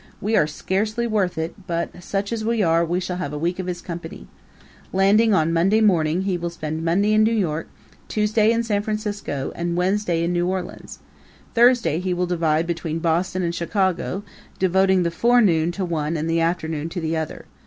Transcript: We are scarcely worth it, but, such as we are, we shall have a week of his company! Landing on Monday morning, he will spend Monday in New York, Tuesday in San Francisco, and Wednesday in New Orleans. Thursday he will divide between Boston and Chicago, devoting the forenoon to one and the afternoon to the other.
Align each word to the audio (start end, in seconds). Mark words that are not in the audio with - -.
We 0.19 0.35
are 0.35 0.47
scarcely 0.47 1.05
worth 1.05 1.37
it, 1.37 1.53
but, 1.67 2.03
such 2.03 2.33
as 2.33 2.43
we 2.43 2.63
are, 2.63 2.83
we 2.83 2.99
shall 2.99 3.17
have 3.17 3.33
a 3.33 3.37
week 3.37 3.59
of 3.59 3.67
his 3.67 3.83
company! 3.83 4.27
Landing 4.91 5.31
on 5.31 5.53
Monday 5.53 5.79
morning, 5.79 6.23
he 6.23 6.39
will 6.39 6.49
spend 6.49 6.83
Monday 6.83 7.13
in 7.13 7.21
New 7.21 7.31
York, 7.35 7.69
Tuesday 8.07 8.51
in 8.51 8.63
San 8.63 8.81
Francisco, 8.81 9.51
and 9.53 9.77
Wednesday 9.77 10.23
in 10.23 10.33
New 10.33 10.47
Orleans. 10.47 10.97
Thursday 11.53 11.99
he 11.99 12.15
will 12.15 12.25
divide 12.25 12.65
between 12.65 12.97
Boston 12.97 13.43
and 13.43 13.53
Chicago, 13.53 14.23
devoting 14.57 15.03
the 15.03 15.11
forenoon 15.11 15.71
to 15.73 15.85
one 15.85 16.17
and 16.17 16.27
the 16.27 16.41
afternoon 16.41 16.89
to 16.89 16.99
the 16.99 17.15
other. 17.15 17.45